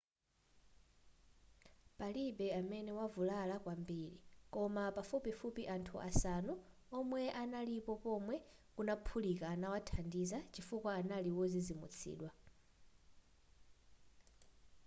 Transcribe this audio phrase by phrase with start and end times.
[1.97, 4.17] palibe amene wavulala kwambiri
[4.53, 6.53] koma pafupifupi anthu asanu
[6.99, 8.35] omwe analipo pomwe
[8.75, 12.31] kunaphulika anawathandiza chifukwa anali wozizimutsidwa